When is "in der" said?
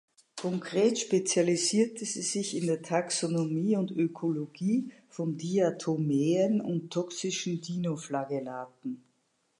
2.57-2.81